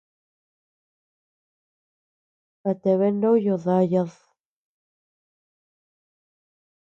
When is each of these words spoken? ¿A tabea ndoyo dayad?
¿A 2.69 2.71
tabea 2.81 3.11
ndoyo 3.15 3.55
dayad? 3.65 4.11